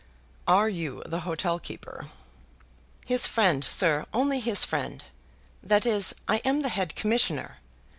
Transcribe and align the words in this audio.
"Are 0.47 0.67
you 0.67 1.03
the 1.05 1.19
hotelkeeper?" 1.19 2.07
"His 3.05 3.27
friend, 3.27 3.63
sir; 3.63 4.07
only 4.15 4.39
his 4.39 4.65
friend. 4.65 5.03
That 5.61 5.85
is, 5.85 6.15
I 6.27 6.37
am 6.37 6.63
the 6.63 6.69
head 6.69 6.95
Commissionaire. 6.95 7.57